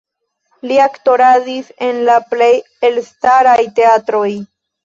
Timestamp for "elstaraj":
2.91-3.59